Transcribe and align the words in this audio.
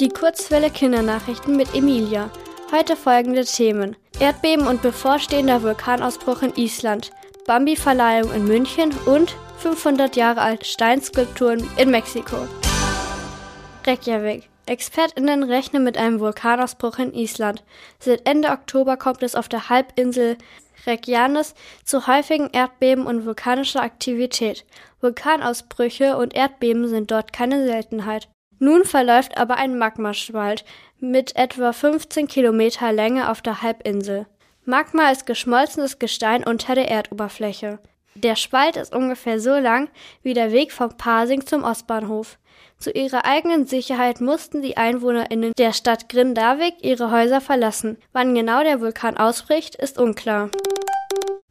Die 0.00 0.10
Kurzwelle 0.10 0.70
Kindernachrichten 0.70 1.56
mit 1.56 1.74
Emilia. 1.74 2.30
Heute 2.70 2.94
folgende 2.94 3.44
Themen. 3.44 3.96
Erdbeben 4.20 4.68
und 4.68 4.80
bevorstehender 4.80 5.64
Vulkanausbruch 5.64 6.42
in 6.42 6.54
Island, 6.54 7.10
Bambi-Verleihung 7.48 8.32
in 8.32 8.44
München 8.44 8.94
und 9.06 9.34
500 9.58 10.14
Jahre 10.14 10.40
alte 10.40 10.66
Steinskulpturen 10.66 11.68
in 11.78 11.90
Mexiko. 11.90 12.36
Reykjavik. 13.84 14.48
ExpertInnen 14.66 15.42
rechnen 15.42 15.82
mit 15.82 15.98
einem 15.98 16.20
Vulkanausbruch 16.20 17.00
in 17.00 17.12
Island. 17.12 17.64
Seit 17.98 18.24
Ende 18.24 18.50
Oktober 18.50 18.96
kommt 18.96 19.24
es 19.24 19.34
auf 19.34 19.48
der 19.48 19.68
Halbinsel 19.68 20.38
Reykjanes 20.86 21.56
zu 21.84 22.06
häufigen 22.06 22.50
Erdbeben 22.52 23.04
und 23.04 23.26
vulkanischer 23.26 23.82
Aktivität. 23.82 24.64
Vulkanausbrüche 25.00 26.16
und 26.16 26.36
Erdbeben 26.36 26.86
sind 26.86 27.10
dort 27.10 27.32
keine 27.32 27.66
Seltenheit. 27.66 28.28
Nun 28.58 28.84
verläuft 28.84 29.36
aber 29.36 29.56
ein 29.56 29.78
Magmaspalt 29.78 30.64
mit 30.98 31.36
etwa 31.36 31.72
15 31.72 32.26
Kilometer 32.26 32.92
Länge 32.92 33.30
auf 33.30 33.42
der 33.42 33.62
Halbinsel. 33.62 34.26
Magma 34.64 35.10
ist 35.10 35.26
geschmolzenes 35.26 35.98
Gestein 35.98 36.44
unter 36.44 36.74
der 36.74 36.90
Erdoberfläche. 36.90 37.78
Der 38.14 38.34
Spalt 38.34 38.76
ist 38.76 38.94
ungefähr 38.94 39.40
so 39.40 39.56
lang 39.56 39.88
wie 40.22 40.34
der 40.34 40.50
Weg 40.50 40.72
vom 40.72 40.96
Pasing 40.96 41.46
zum 41.46 41.62
Ostbahnhof. 41.62 42.36
Zu 42.78 42.90
ihrer 42.90 43.24
eigenen 43.24 43.66
Sicherheit 43.66 44.20
mussten 44.20 44.60
die 44.60 44.76
EinwohnerInnen 44.76 45.52
der 45.56 45.72
Stadt 45.72 46.08
Grindavik 46.08 46.74
ihre 46.82 47.10
Häuser 47.10 47.40
verlassen. 47.40 47.96
Wann 48.12 48.34
genau 48.34 48.62
der 48.62 48.80
Vulkan 48.80 49.16
ausbricht, 49.16 49.76
ist 49.76 49.98
unklar. 49.98 50.50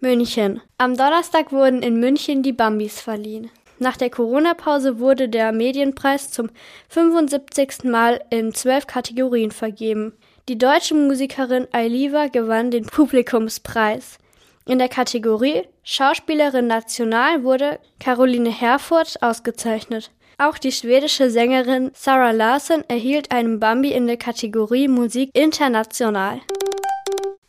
München. 0.00 0.60
Am 0.76 0.96
Donnerstag 0.96 1.52
wurden 1.52 1.82
in 1.82 1.98
München 1.98 2.42
die 2.42 2.52
Bambis 2.52 3.00
verliehen. 3.00 3.50
Nach 3.78 3.96
der 3.96 4.10
Corona-Pause 4.10 4.98
wurde 4.98 5.28
der 5.28 5.52
Medienpreis 5.52 6.30
zum 6.30 6.50
75. 6.88 7.84
Mal 7.84 8.22
in 8.30 8.54
zwölf 8.54 8.86
Kategorien 8.86 9.50
vergeben. 9.50 10.12
Die 10.48 10.56
deutsche 10.58 10.94
Musikerin 10.94 11.66
Ailiva 11.72 12.28
gewann 12.28 12.70
den 12.70 12.86
Publikumspreis. 12.86 14.18
In 14.64 14.78
der 14.78 14.88
Kategorie 14.88 15.62
Schauspielerin 15.84 16.66
National 16.66 17.44
wurde 17.44 17.78
Caroline 18.00 18.50
Herfurth 18.50 19.22
ausgezeichnet. 19.22 20.10
Auch 20.38 20.58
die 20.58 20.72
schwedische 20.72 21.30
Sängerin 21.30 21.90
Sarah 21.94 22.32
Larson 22.32 22.84
erhielt 22.88 23.30
einen 23.30 23.58
Bambi 23.60 23.92
in 23.92 24.06
der 24.06 24.16
Kategorie 24.16 24.88
Musik 24.88 25.30
International. 25.34 26.40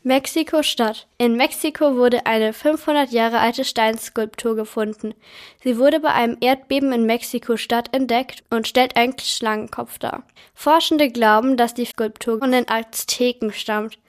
Mexiko-Stadt. 0.08 1.06
In 1.18 1.36
Mexiko 1.36 1.98
wurde 1.98 2.26
eine 2.26 2.54
500 2.54 3.12
Jahre 3.12 3.40
alte 3.40 3.66
Steinskulptur 3.66 4.56
gefunden. 4.56 5.14
Sie 5.62 5.78
wurde 5.78 6.00
bei 6.00 6.14
einem 6.14 6.38
Erdbeben 6.40 6.94
in 6.94 7.06
Mexiko-Stadt 7.06 7.94
entdeckt 7.94 8.42
und 8.50 8.70
stellt 8.70 8.96
einen 8.96 9.20
Schlangenkopf 9.20 10.00
dar. 10.00 10.24
Forschende 10.54 11.10
glauben, 11.10 11.58
dass 11.58 11.74
die 11.74 11.84
Skulptur 11.84 12.40
von 12.40 12.54
den 12.54 12.70
Azteken 12.70 13.52
stammt. 13.52 14.00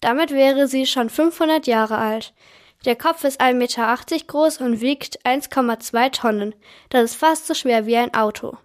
Damit 0.00 0.30
wäre 0.30 0.68
sie 0.68 0.86
schon 0.86 1.10
500 1.10 1.66
Jahre 1.66 1.98
alt. 1.98 2.32
Der 2.84 2.94
Kopf 2.94 3.24
ist 3.24 3.40
1,80 3.40 3.54
Meter 3.54 3.98
groß 4.28 4.58
und 4.58 4.80
wiegt 4.80 5.18
1,2 5.26 6.12
Tonnen. 6.12 6.54
Das 6.90 7.02
ist 7.10 7.16
fast 7.16 7.48
so 7.48 7.54
schwer 7.54 7.86
wie 7.86 7.96
ein 7.96 8.14
Auto. 8.14 8.56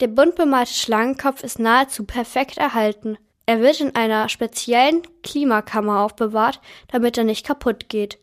Der 0.00 0.08
bunt 0.08 0.34
bemalte 0.34 0.74
Schlangenkopf 0.74 1.42
ist 1.42 1.58
nahezu 1.58 2.04
perfekt 2.04 2.58
erhalten. 2.58 3.16
Er 3.48 3.60
wird 3.60 3.80
in 3.80 3.94
einer 3.94 4.28
speziellen 4.28 5.02
Klimakammer 5.22 6.00
aufbewahrt, 6.00 6.60
damit 6.88 7.16
er 7.16 7.22
nicht 7.22 7.46
kaputt 7.46 7.88
geht. 7.88 8.18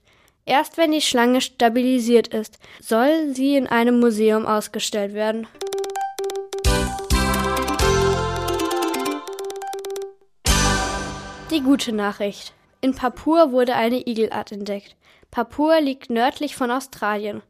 Erst 0.46 0.76
wenn 0.76 0.92
die 0.92 1.00
Schlange 1.00 1.40
stabilisiert 1.40 2.28
ist, 2.28 2.60
soll 2.82 3.34
sie 3.34 3.56
in 3.56 3.68
einem 3.68 4.02
Museum 4.02 4.46
ausgestellt 4.46 5.14
werden. 5.14 5.48
Die 11.52 11.62
gute 11.62 11.94
Nachricht. 11.94 12.54
In 12.82 12.94
Papua 12.94 13.52
wurde 13.52 13.76
eine 13.76 14.06
Igelart 14.06 14.52
entdeckt. 14.52 14.98
Papua 15.32 15.78
liegt 15.78 16.10
nördlich 16.10 16.58
von 16.58 16.70
Australien. 16.70 17.42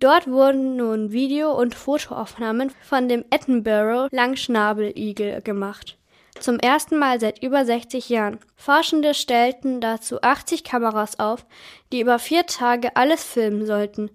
Dort 0.00 0.26
wurden 0.26 0.74
nun 0.74 1.12
Video- 1.12 1.56
und 1.56 1.76
Fotoaufnahmen 1.76 2.72
von 2.82 3.08
dem 3.08 3.24
Edinburgh 3.30 4.08
Langschnabeligel 4.10 5.40
gemacht. 5.42 5.96
Zum 6.40 6.58
ersten 6.58 6.98
Mal 6.98 7.20
seit 7.20 7.42
über 7.42 7.64
60 7.64 8.08
Jahren. 8.08 8.40
Forschende 8.56 9.14
stellten 9.14 9.80
dazu 9.80 10.22
80 10.22 10.64
Kameras 10.64 11.18
auf, 11.18 11.46
die 11.92 12.00
über 12.00 12.18
vier 12.18 12.46
Tage 12.46 12.96
alles 12.96 13.22
filmen 13.22 13.66
sollten. 13.66 14.10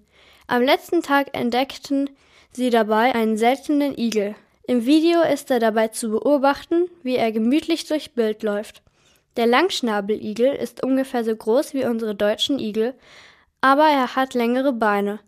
Am 0.47 0.61
letzten 0.61 1.01
Tag 1.01 1.37
entdeckten 1.37 2.09
sie 2.51 2.69
dabei 2.69 3.13
einen 3.13 3.37
seltenen 3.37 3.97
Igel. 3.97 4.35
Im 4.65 4.85
Video 4.85 5.21
ist 5.21 5.51
er 5.51 5.59
dabei 5.59 5.89
zu 5.89 6.09
beobachten, 6.09 6.89
wie 7.03 7.15
er 7.15 7.31
gemütlich 7.31 7.85
durchs 7.85 8.09
Bild 8.09 8.43
läuft. 8.43 8.81
Der 9.37 9.45
Langschnabeligel 9.45 10.53
ist 10.53 10.83
ungefähr 10.83 11.23
so 11.23 11.35
groß 11.35 11.73
wie 11.73 11.85
unsere 11.85 12.15
deutschen 12.15 12.59
Igel, 12.59 12.95
aber 13.61 13.85
er 13.85 14.15
hat 14.15 14.33
längere 14.33 14.73
Beine. 14.73 15.19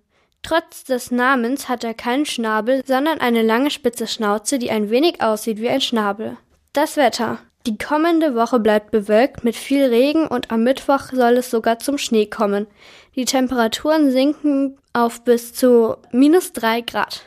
Trotz 0.42 0.84
des 0.84 1.12
Namens 1.12 1.70
hat 1.70 1.84
er 1.84 1.94
keinen 1.94 2.26
Schnabel, 2.26 2.84
sondern 2.86 3.20
eine 3.20 3.44
lange 3.44 3.72
spitze 3.72 4.08
Schnauze, 4.08 4.58
die 4.58 4.72
ein 4.72 4.90
wenig 4.90 5.22
aussieht 5.22 5.60
wie 5.60 5.70
ein 5.70 5.82
Schnabel. 5.82 6.38
Das 6.74 6.98
Wetter. 6.98 7.40
Die 7.66 7.78
kommende 7.78 8.36
Woche 8.36 8.60
bleibt 8.60 8.92
bewölkt 8.92 9.44
mit 9.44 9.56
viel 9.56 9.86
Regen 9.86 10.28
und 10.28 10.52
am 10.52 10.64
Mittwoch 10.64 11.12
soll 11.12 11.38
es 11.38 11.50
sogar 11.50 11.80
zum 11.80 11.98
Schnee 11.98 12.28
kommen. 12.28 12.68
Die 13.16 13.26
Temperaturen 13.26 14.12
sinken 14.12 14.78
auf 14.94 15.24
bis 15.24 15.54
zu 15.54 15.98
minus 16.12 16.54
drei 16.54 16.82
Grad. 16.82 17.26